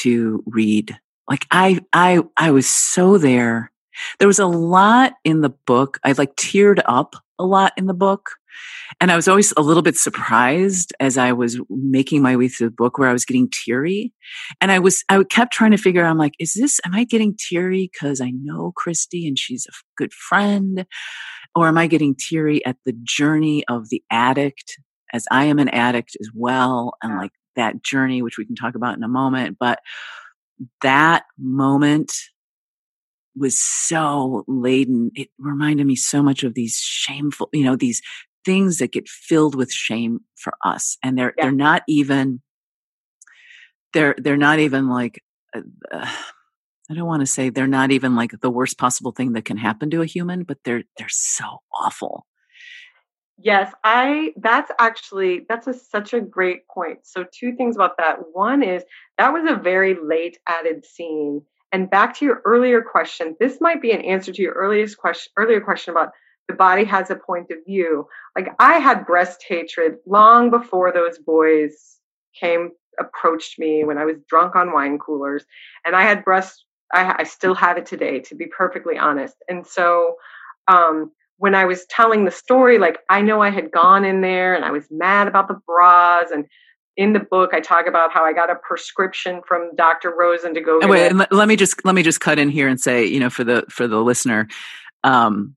[0.00, 0.98] to read.
[1.28, 3.72] Like I I I was so there.
[4.18, 5.98] There was a lot in the book.
[6.04, 8.30] I like teared up a lot in the book.
[9.00, 12.68] And I was always a little bit surprised as I was making my way through
[12.68, 14.12] the book where I was getting teary.
[14.60, 17.04] And I was, I kept trying to figure out, I'm like, is this, am I
[17.04, 20.86] getting teary because I know Christy and she's a good friend?
[21.54, 24.78] Or am I getting teary at the journey of the addict
[25.12, 26.94] as I am an addict as well?
[27.02, 29.56] And like that journey, which we can talk about in a moment.
[29.58, 29.80] But
[30.82, 32.12] that moment
[33.36, 35.10] was so laden.
[35.14, 38.02] It reminded me so much of these shameful, you know, these
[38.48, 41.44] things that get filled with shame for us and they're yeah.
[41.44, 42.40] they're not even
[43.92, 45.22] they're they're not even like
[45.54, 45.60] uh,
[46.90, 49.58] I don't want to say they're not even like the worst possible thing that can
[49.58, 52.26] happen to a human, but they're they're so awful.
[53.36, 57.00] Yes, I that's actually that's a, such a great point.
[57.02, 58.16] So two things about that.
[58.32, 58.82] One is
[59.18, 61.42] that was a very late added scene.
[61.70, 65.30] And back to your earlier question, this might be an answer to your earliest question
[65.36, 66.12] earlier question about
[66.48, 68.06] the body has a point of view.
[68.34, 71.98] Like I had breast hatred long before those boys
[72.38, 75.44] came approached me when I was drunk on wine coolers,
[75.84, 76.64] and I had breast.
[76.92, 79.36] I, I still have it today, to be perfectly honest.
[79.48, 80.14] And so,
[80.68, 84.54] um, when I was telling the story, like I know I had gone in there
[84.54, 86.46] and I was mad about the bras and
[86.98, 90.60] in the book i talk about how i got a prescription from dr rosen to
[90.60, 93.30] go wait, let me just let me just cut in here and say you know
[93.30, 94.48] for the for the listener
[95.04, 95.54] um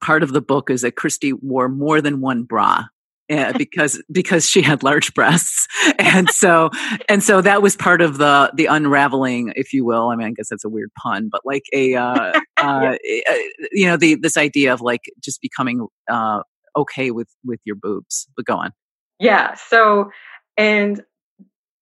[0.00, 2.84] part of the book is that Christy wore more than one bra.
[3.32, 5.66] Uh, because because she had large breasts.
[5.98, 6.70] And so
[7.08, 10.10] and so that was part of the the unraveling if you will.
[10.10, 13.38] I mean i guess that's a weird pun but like a uh, uh, eh,
[13.72, 16.40] you know the this idea of like just becoming uh
[16.76, 18.28] okay with with your boobs.
[18.36, 18.72] But go on.
[19.18, 19.54] Yeah.
[19.54, 20.10] So
[20.56, 21.02] and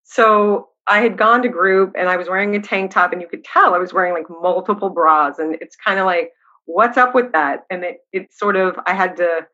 [0.04, 3.28] so I had gone to group and I was wearing a tank top and you
[3.28, 6.30] could tell I was wearing like multiple bras and it's kind of like
[6.66, 7.64] what's up with that?
[7.70, 9.46] And it, it sort of, I had to,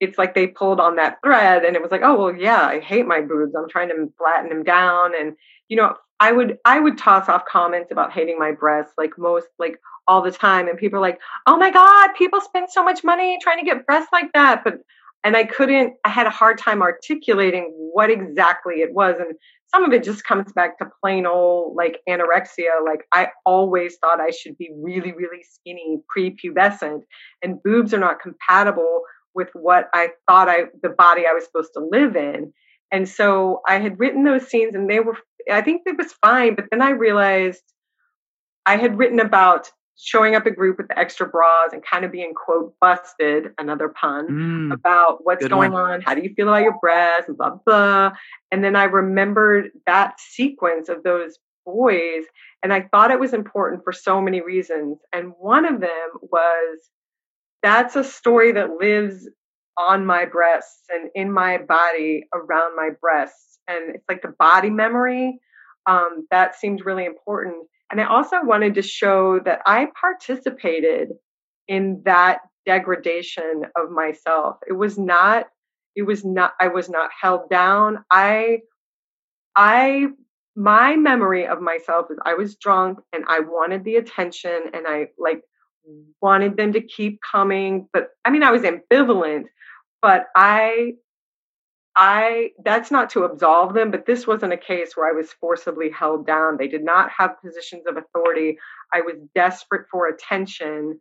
[0.00, 2.80] it's like they pulled on that thread and it was like, oh, well, yeah, I
[2.80, 3.54] hate my boobs.
[3.56, 5.12] I'm trying to flatten them down.
[5.18, 5.34] And,
[5.68, 9.48] you know, I would, I would toss off comments about hating my breasts, like most,
[9.58, 10.68] like all the time.
[10.68, 13.86] And people are like, oh my God, people spend so much money trying to get
[13.86, 14.62] breasts like that.
[14.64, 14.80] But,
[15.24, 19.16] and I couldn't, I had a hard time articulating what exactly it was.
[19.18, 19.34] And
[19.72, 22.84] some of it just comes back to plain old like anorexia.
[22.84, 27.02] Like I always thought I should be really, really skinny, prepubescent,
[27.42, 29.02] and boobs are not compatible
[29.34, 32.52] with what I thought I, the body I was supposed to live in.
[32.90, 35.16] And so I had written those scenes and they were,
[35.50, 36.54] I think it was fine.
[36.54, 37.62] But then I realized
[38.66, 42.10] I had written about showing up a group with the extra bras and kind of
[42.12, 45.82] being quote busted another pun mm, about what's going one.
[45.82, 48.10] on how do you feel about your breasts and blah blah
[48.50, 52.24] and then i remembered that sequence of those boys
[52.62, 56.78] and i thought it was important for so many reasons and one of them was
[57.62, 59.28] that's a story that lives
[59.76, 64.70] on my breasts and in my body around my breasts and it's like the body
[64.70, 65.38] memory
[65.86, 71.10] um, that seemed really important and I also wanted to show that I participated
[71.68, 74.56] in that degradation of myself.
[74.66, 75.48] It was not,
[75.94, 78.02] it was not, I was not held down.
[78.10, 78.60] I,
[79.54, 80.06] I,
[80.56, 85.08] my memory of myself is I was drunk and I wanted the attention and I
[85.18, 85.42] like
[86.22, 87.88] wanted them to keep coming.
[87.92, 89.44] But I mean, I was ambivalent,
[90.00, 90.94] but I
[91.96, 95.90] I that's not to absolve them, but this wasn't a case where I was forcibly
[95.90, 96.56] held down.
[96.56, 98.56] They did not have positions of authority.
[98.94, 100.98] I was desperate for attention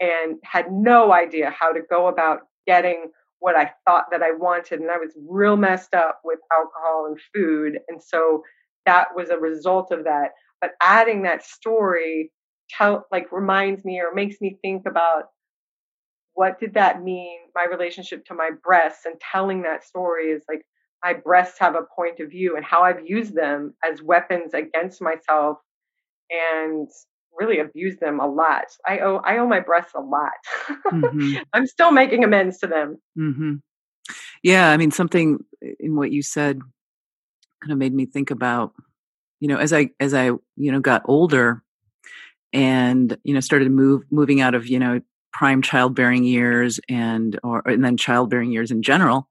[0.00, 4.80] and had no idea how to go about getting what I thought that I wanted.
[4.80, 7.80] And I was real messed up with alcohol and food.
[7.88, 8.42] And so
[8.86, 10.30] that was a result of that.
[10.60, 12.30] But adding that story
[12.70, 15.24] tell like reminds me or makes me think about
[16.38, 20.62] what did that mean my relationship to my breasts and telling that story is like
[21.02, 25.02] my breasts have a point of view and how i've used them as weapons against
[25.02, 25.58] myself
[26.30, 26.88] and
[27.40, 30.30] really abused them a lot i owe i owe my breasts a lot
[30.86, 31.38] mm-hmm.
[31.52, 33.54] i'm still making amends to them mm-hmm.
[34.44, 35.40] yeah i mean something
[35.80, 36.60] in what you said
[37.60, 38.74] kind of made me think about
[39.40, 41.64] you know as i as i you know got older
[42.52, 45.00] and you know started move moving out of you know
[45.38, 49.28] prime childbearing years and or and then childbearing years in general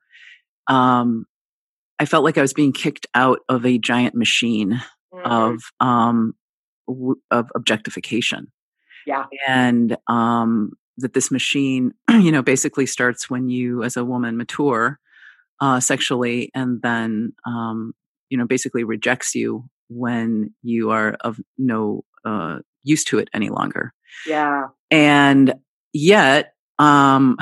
[0.68, 1.26] um
[2.00, 4.82] i felt like i was being kicked out of a giant machine
[5.14, 5.32] mm-hmm.
[5.32, 6.34] of um
[6.88, 8.52] w- of objectification.
[9.06, 9.26] Yeah.
[9.48, 15.00] And um that this machine you know basically starts when you as a woman mature
[15.60, 17.94] uh sexually and then um
[18.30, 23.50] you know basically rejects you when you are of no uh use to it any
[23.50, 23.94] longer.
[24.26, 24.68] Yeah.
[24.90, 25.54] And
[25.94, 27.38] yet um,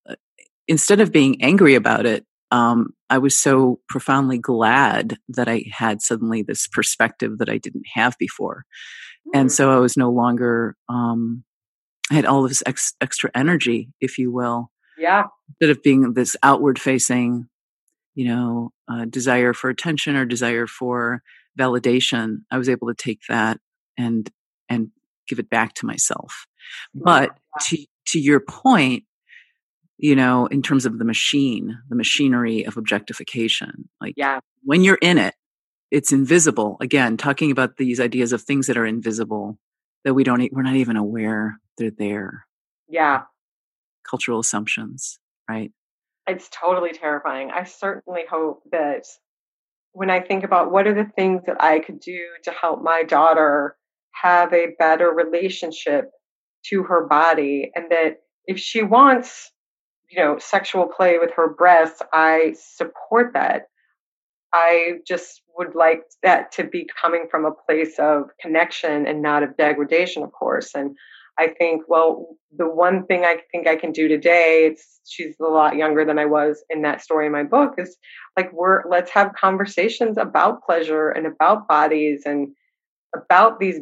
[0.68, 6.00] instead of being angry about it um, i was so profoundly glad that i had
[6.00, 8.64] suddenly this perspective that i didn't have before.
[9.28, 9.40] Mm.
[9.40, 11.44] and so i was no longer um,
[12.10, 15.24] i had all this ex- extra energy if you will yeah.
[15.48, 17.48] instead of being this outward facing
[18.14, 21.22] you know uh, desire for attention or desire for
[21.58, 23.58] validation i was able to take that
[23.98, 24.30] and
[24.68, 24.90] and
[25.28, 26.46] give it back to myself
[26.94, 29.04] but to to your point,
[29.98, 34.40] you know, in terms of the machine, the machinery of objectification, like yeah.
[34.62, 35.34] when you're in it,
[35.90, 36.76] it's invisible.
[36.80, 39.58] Again, talking about these ideas of things that are invisible
[40.04, 42.46] that we don't we're not even aware they're there.
[42.88, 43.22] Yeah.
[44.08, 45.72] Cultural assumptions, right?
[46.26, 47.50] It's totally terrifying.
[47.50, 49.04] I certainly hope that
[49.92, 53.02] when I think about what are the things that I could do to help my
[53.02, 53.76] daughter
[54.12, 56.10] have a better relationship
[56.70, 59.50] to her body and that if she wants
[60.10, 63.68] you know sexual play with her breasts i support that.
[64.56, 69.42] I just would like that to be coming from a place of connection and not
[69.42, 70.74] of degradation of course.
[70.74, 70.96] And
[71.38, 75.44] i think well the one thing i think i can do today it's she's a
[75.44, 77.96] lot younger than i was in that story in my book is
[78.36, 82.48] like we're let's have conversations about pleasure and about bodies and
[83.14, 83.80] about these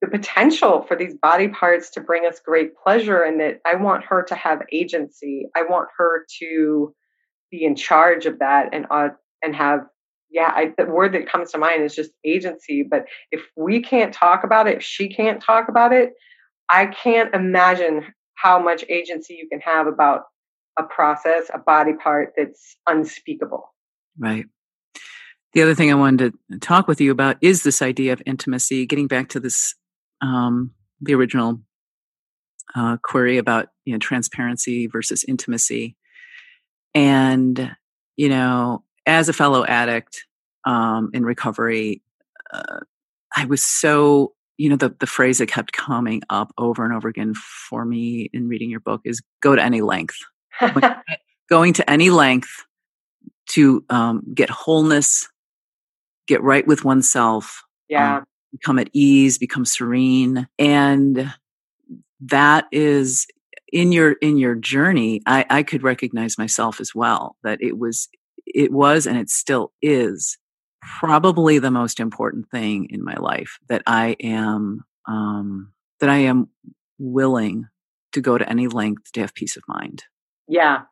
[0.00, 4.04] the potential for these body parts to bring us great pleasure and that I want
[4.04, 5.46] her to have agency.
[5.54, 6.94] I want her to
[7.50, 9.10] be in charge of that and uh,
[9.42, 9.80] and have
[10.30, 14.14] yeah, I, the word that comes to mind is just agency, but if we can't
[14.14, 16.12] talk about it, if she can't talk about it,
[16.68, 18.04] I can't imagine
[18.36, 20.22] how much agency you can have about
[20.78, 23.74] a process, a body part that's unspeakable.
[24.16, 24.46] Right.
[25.52, 28.86] The other thing I wanted to talk with you about is this idea of intimacy,
[28.86, 29.74] getting back to this
[30.20, 31.60] um, the original
[32.74, 35.96] uh, query about you know transparency versus intimacy,
[36.94, 37.74] and
[38.16, 40.24] you know, as a fellow addict
[40.64, 42.02] um, in recovery,
[42.52, 42.80] uh,
[43.36, 47.08] I was so you know the the phrase that kept coming up over and over
[47.08, 50.18] again for me in reading your book is go to any length,
[51.50, 52.64] going to any length
[53.48, 55.28] to um, get wholeness,
[56.26, 57.64] get right with oneself.
[57.88, 58.18] Yeah.
[58.18, 60.48] Um, become at ease, become serene.
[60.58, 61.32] And
[62.20, 63.26] that is,
[63.72, 68.08] in your in your journey I, I could recognize myself as well that it was
[68.46, 70.38] it was and it still is
[70.82, 76.48] probably the most important thing in my life that i am um that i am
[76.98, 77.68] willing
[78.12, 80.04] to go to any length to have peace of mind
[80.48, 80.82] yeah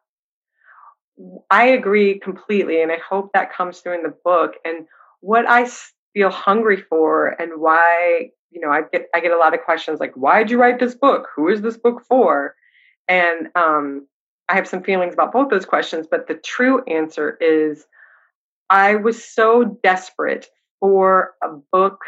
[1.50, 4.86] i agree completely and i hope that comes through in the book and
[5.20, 5.68] what i
[6.14, 10.00] feel hungry for and why you know i get i get a lot of questions
[10.00, 12.54] like why did you write this book who is this book for
[13.08, 14.06] and um,
[14.48, 17.86] I have some feelings about both those questions, but the true answer is
[18.70, 20.46] I was so desperate
[20.80, 22.00] for a book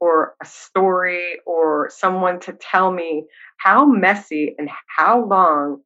[0.00, 3.24] or a story or someone to tell me
[3.58, 5.82] how messy and how long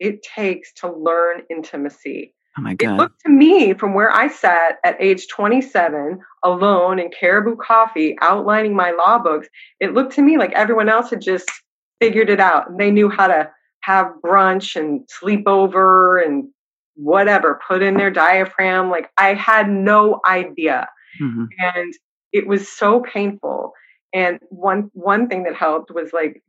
[0.00, 2.34] it takes to learn intimacy.
[2.56, 2.94] Oh my God.
[2.94, 8.16] It looked to me from where I sat at age 27 alone in Caribou Coffee
[8.20, 9.48] outlining my law books.
[9.80, 11.48] It looked to me like everyone else had just
[12.00, 16.48] figured it out and they knew how to have brunch and sleep over and
[16.94, 18.90] whatever, put in their diaphragm.
[18.90, 20.88] Like I had no idea.
[21.22, 21.44] Mm-hmm.
[21.58, 21.94] And
[22.32, 23.72] it was so painful.
[24.12, 26.42] And one one thing that helped was like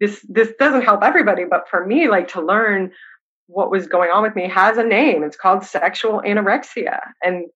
[0.00, 2.92] this this doesn't help everybody, but for me, like to learn
[3.46, 5.22] what was going on with me has a name.
[5.22, 7.00] It's called sexual anorexia.
[7.22, 7.46] And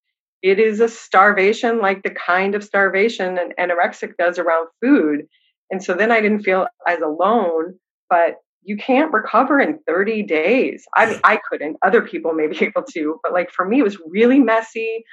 [0.43, 5.27] it is a starvation like the kind of starvation an anorexic does around food.
[5.71, 7.79] And so then I didn't feel as alone,
[8.09, 10.85] but you can't recover in 30 days.
[10.95, 11.77] I mean, I couldn't.
[11.83, 15.05] Other people may be able to, but like for me, it was really messy.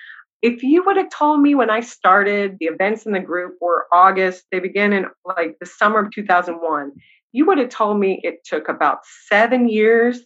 [0.41, 3.85] If you would have told me when I started, the events in the group were
[3.91, 6.91] August, they began in like the summer of 2001.
[7.31, 10.21] You would have told me it took about seven years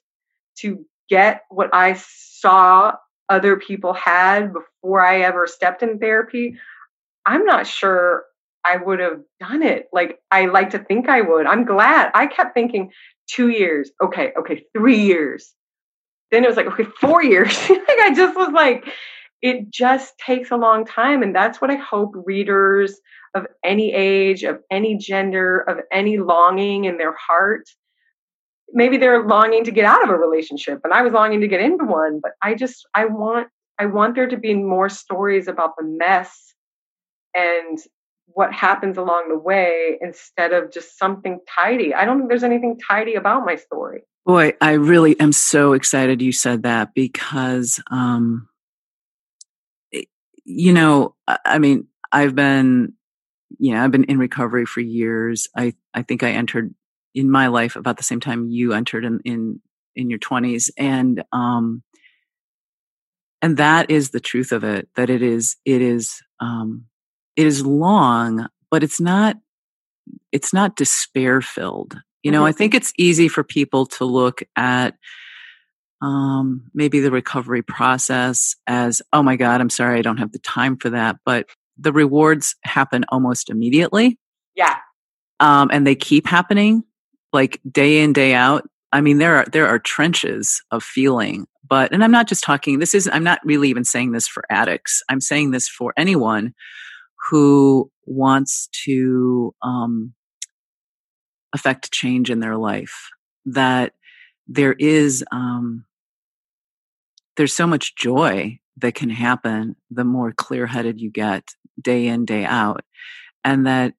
[0.62, 2.93] to get what I saw
[3.30, 6.55] other people had before I ever stepped in therapy.
[7.26, 8.24] I'm not sure
[8.66, 9.88] I would have done it.
[9.93, 11.45] Like I like to think I would.
[11.45, 12.12] I'm glad.
[12.14, 12.91] I kept thinking
[13.28, 13.91] two years.
[14.03, 15.53] Okay, okay, three years.
[16.32, 17.57] Then it was like, okay, four years.
[17.70, 18.86] like I just was like,
[19.41, 21.24] it just takes a long time.
[21.24, 22.99] And that's what I hope readers
[23.34, 27.70] of any age, of any gender, of any longing in their heart.
[28.74, 31.62] Maybe they're longing to get out of a relationship and I was longing to get
[31.62, 33.48] into one, but I just I want
[33.80, 36.54] I want there to be more stories about the mess
[37.34, 37.80] and
[38.34, 41.94] what happens along the way instead of just something tidy.
[41.94, 44.02] I don't think there's anything tidy about my story.
[44.26, 48.48] Boy, I really am so excited you said that because, um,
[50.44, 51.16] you know,
[51.46, 52.94] I mean, I've been,
[53.58, 55.48] you know, I've been in recovery for years.
[55.56, 56.74] I, I think I entered
[57.14, 59.62] in my life about the same time you entered in, in,
[59.95, 60.72] in your twenties.
[60.78, 61.84] And, um,
[63.41, 66.86] and that is the truth of it, that it is, it is, um,
[67.36, 69.38] it is long, but it's not
[70.32, 71.95] it's not despair filled.
[72.24, 72.47] You know, mm-hmm.
[72.47, 74.95] I think it's easy for people to look at
[76.01, 80.39] um, maybe the recovery process as, oh my God, I'm sorry, I don't have the
[80.39, 81.18] time for that.
[81.26, 81.47] But
[81.78, 84.18] the rewards happen almost immediately.
[84.55, 84.78] Yeah.
[85.39, 86.84] Um, and they keep happening
[87.34, 88.68] like day in, day out.
[88.92, 92.80] I mean, there are, there are trenches of feeling, but, and I'm not just talking,
[92.80, 95.04] this is, I'm not really even saying this for addicts.
[95.10, 96.54] I'm saying this for anyone
[97.30, 100.14] who wants to um,
[101.54, 103.10] affect change in their life
[103.46, 103.94] that
[104.48, 105.86] there is um,
[107.38, 111.44] there's so much joy that can happen the more clear-headed you get
[111.80, 112.84] day in day out
[113.44, 113.94] and that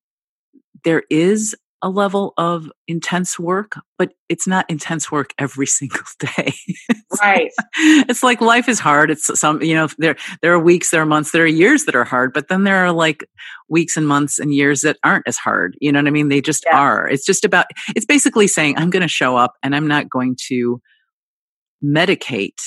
[0.84, 6.52] there is a level of intense work, but it's not intense work every single day.
[6.88, 7.50] it's right.
[7.58, 9.10] Like, it's like life is hard.
[9.10, 11.94] It's some, you know, there, there are weeks, there are months, there are years that
[11.94, 13.24] are hard, but then there are like
[13.68, 15.76] weeks and months and years that aren't as hard.
[15.80, 16.28] You know what I mean?
[16.28, 16.78] They just yeah.
[16.78, 17.08] are.
[17.08, 20.36] It's just about, it's basically saying, I'm going to show up and I'm not going
[20.48, 20.80] to
[21.82, 22.60] medicate.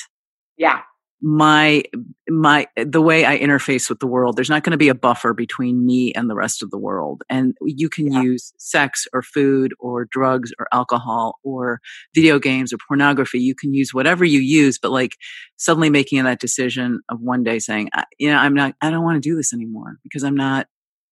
[0.57, 0.81] Yeah
[1.25, 1.81] my
[2.27, 5.33] my the way i interface with the world there's not going to be a buffer
[5.33, 7.23] between me and the rest of the world.
[7.29, 8.21] And you can yeah.
[8.21, 11.79] use sex or food or drugs or alcohol or
[12.13, 13.39] video games or pornography.
[13.39, 15.15] You can use whatever you use but like
[15.57, 19.21] suddenly making that decision of one day saying you know i'm not i don't want
[19.21, 20.67] to do this anymore because i'm not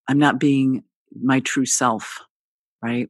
[0.08, 0.82] i'm not being
[1.22, 2.20] my true self
[2.82, 3.08] right?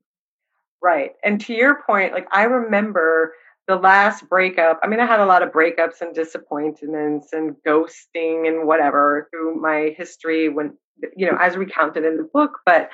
[0.82, 1.12] Right.
[1.24, 3.34] And to your point like i remember
[3.68, 8.48] the last breakup, I mean, I had a lot of breakups and disappointments and ghosting
[8.48, 10.76] and whatever through my history when,
[11.16, 12.58] you know, as recounted in the book.
[12.66, 12.90] But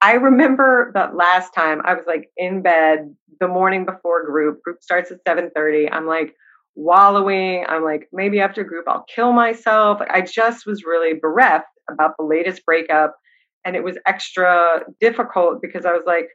[0.00, 4.62] I remember that last time I was like in bed the morning before group.
[4.62, 5.88] Group starts at 7:30.
[5.92, 6.34] I'm like
[6.74, 7.64] wallowing.
[7.68, 10.00] I'm like, maybe after group I'll kill myself.
[10.08, 13.16] I just was really bereft about the latest breakup.
[13.64, 16.28] And it was extra difficult because I was like,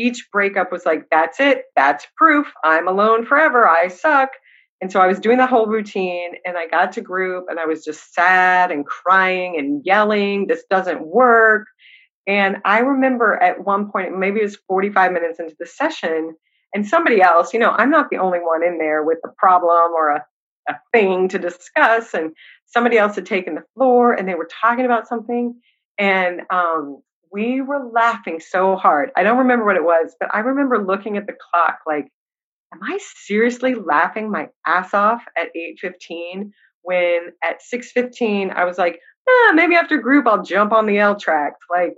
[0.00, 1.64] each breakup was like, that's it.
[1.76, 2.46] That's proof.
[2.64, 3.68] I'm alone forever.
[3.68, 4.30] I suck.
[4.80, 7.66] And so I was doing the whole routine and I got to group and I
[7.66, 11.66] was just sad and crying and yelling, this doesn't work.
[12.26, 16.34] And I remember at one point, maybe it was 45 minutes into the session,
[16.72, 19.92] and somebody else, you know, I'm not the only one in there with a problem
[19.92, 20.24] or a,
[20.68, 22.14] a thing to discuss.
[22.14, 22.32] And
[22.66, 25.60] somebody else had taken the floor and they were talking about something.
[25.98, 29.10] And um, we were laughing so hard.
[29.16, 32.08] I don't remember what it was, but I remember looking at the clock like,
[32.72, 36.52] am I seriously laughing my ass off at 8:15
[36.82, 41.16] when at 6:15 I was like, eh, maybe after group I'll jump on the L
[41.16, 41.54] track.
[41.70, 41.94] Like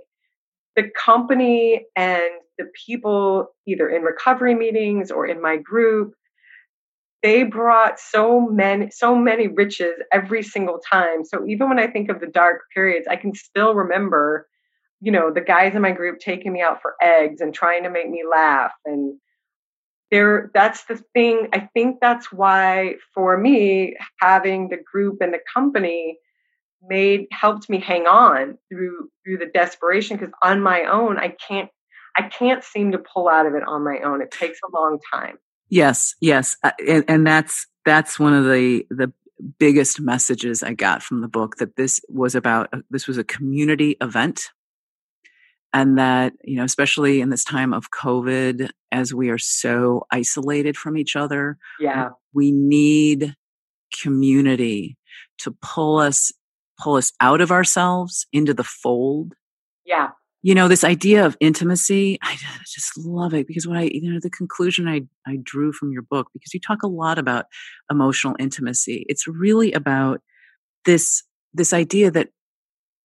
[0.75, 2.23] the company and
[2.57, 6.13] the people either in recovery meetings or in my group
[7.23, 12.09] they brought so many so many riches every single time so even when i think
[12.09, 14.47] of the dark periods i can still remember
[15.03, 17.89] you know the guys in my group taking me out for eggs and trying to
[17.89, 19.19] make me laugh and
[20.09, 25.41] there that's the thing i think that's why for me having the group and the
[25.53, 26.17] company
[26.87, 31.69] made helped me hang on through through the desperation because on my own i can't
[32.17, 34.21] i can't seem to pull out of it on my own.
[34.21, 35.37] It takes a long time.
[35.69, 39.11] Yes yes uh, and, and that's that's one of the the
[39.59, 43.97] biggest messages i got from the book that this was about this was a community
[43.99, 44.51] event
[45.73, 50.77] and that you know especially in this time of covid as we are so isolated
[50.77, 52.09] from each other yeah.
[52.33, 53.35] we need
[54.01, 54.97] community
[55.37, 56.31] to pull us
[56.79, 59.33] pull us out of ourselves into the fold.
[59.85, 60.09] Yeah.
[60.41, 64.19] You know this idea of intimacy i just love it because what i you know
[64.21, 67.45] the conclusion i i drew from your book because you talk a lot about
[67.89, 69.05] emotional intimacy.
[69.07, 70.19] It's really about
[70.83, 72.29] this this idea that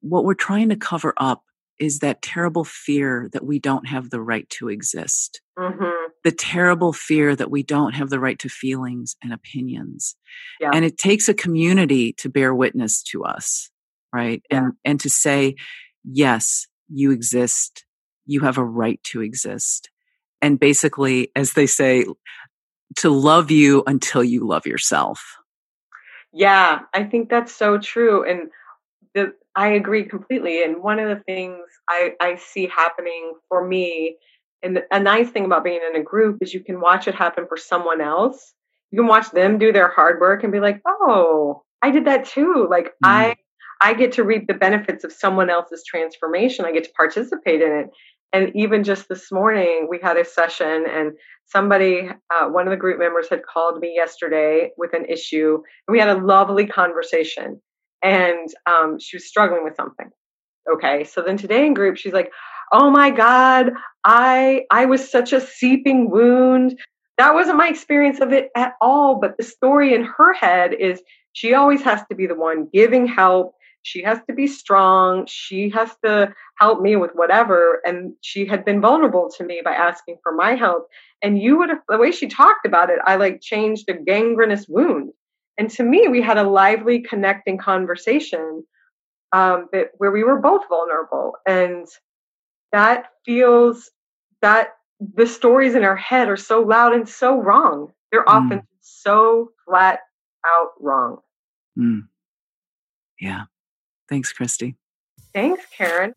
[0.01, 1.45] what we're trying to cover up
[1.79, 5.41] is that terrible fear that we don't have the right to exist.
[5.59, 6.11] Mm-hmm.
[6.25, 10.17] The terrible fear that we don't have the right to feelings and opinions.
[10.61, 10.71] Yeah.
[10.73, 13.71] And it takes a community to bear witness to us,
[14.13, 14.43] right?
[14.51, 14.59] Yeah.
[14.59, 15.55] And and to say,
[16.05, 17.85] yes, you exist.
[18.27, 19.91] You have a right to exist.
[20.43, 22.05] And basically, as they say,
[22.97, 25.37] to love you until you love yourself.
[26.33, 28.29] Yeah, I think that's so true.
[28.29, 28.51] And
[29.15, 30.63] the I agree completely.
[30.63, 34.17] And one of the things I, I see happening for me,
[34.63, 37.45] and a nice thing about being in a group is you can watch it happen
[37.49, 38.55] for someone else.
[38.93, 42.25] You can watch them do their hard work and be like, oh, I did that
[42.25, 42.69] too.
[42.71, 42.93] Like mm.
[43.03, 43.35] I
[43.81, 46.65] I get to reap the benefits of someone else's transformation.
[46.65, 47.87] I get to participate in it.
[48.33, 51.13] And even just this morning, we had a session, and
[51.47, 55.55] somebody, uh, one of the group members, had called me yesterday with an issue,
[55.87, 57.61] and we had a lovely conversation
[58.03, 60.11] and um, she was struggling with something.
[60.73, 62.31] Okay, so then today in group, she's like,
[62.73, 63.73] "Oh my God,
[64.05, 66.79] I I was such a seeping wound.
[67.17, 69.17] That wasn't my experience of it at all.
[69.17, 73.07] But the story in her head is she always has to be the one giving
[73.07, 73.55] help.
[73.83, 75.27] She has to be strong.
[75.27, 77.81] She has to help me with whatever.
[77.87, 80.89] And she had been vulnerable to me by asking for my help.
[81.23, 84.67] And you would have, the way she talked about it, I like changed a gangrenous
[84.69, 85.13] wound
[85.59, 88.65] and to me, we had a lively, connecting conversation
[89.33, 91.87] um, that where we were both vulnerable, and
[92.71, 93.91] that feels
[94.41, 97.93] that the stories in our head are so loud and so wrong.
[98.13, 98.33] They're mm.
[98.33, 100.01] often so flat
[100.47, 101.19] out wrong.
[101.77, 102.09] Mm.
[103.21, 103.45] Yeah.
[104.09, 104.77] Thanks, Christy.
[105.35, 106.15] Thanks, Karen.